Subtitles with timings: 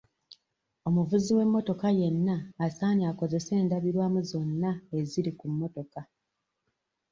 [0.87, 6.01] Omuvuzi w'emmotoka yenna asaanye akozese endabirwamu zonna eziri ku mmotoka.